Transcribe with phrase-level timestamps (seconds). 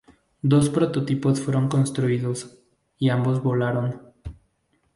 [0.41, 2.57] Dos prototipos fueron construidos,
[2.97, 4.01] y ambos volaron.